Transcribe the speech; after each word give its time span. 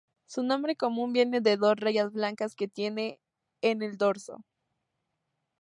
Su 0.25 0.41
nombre 0.41 0.75
común 0.75 1.13
viene 1.13 1.41
de 1.41 1.51
las 1.51 1.59
dos 1.59 1.79
rayas 1.79 2.11
blancas 2.11 2.55
que 2.55 2.67
tiene 2.67 3.19
en 3.61 3.83
el 3.83 3.97
dorso. 3.97 4.43